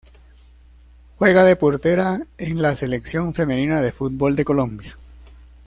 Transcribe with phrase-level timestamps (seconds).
[1.19, 4.95] Juega de portera en la Selección femenina de fútbol de Colombia.